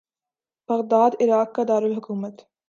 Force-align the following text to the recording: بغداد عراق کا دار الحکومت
بغداد 0.69 1.11
عراق 1.21 1.55
کا 1.55 1.63
دار 1.67 1.83
الحکومت 1.83 2.41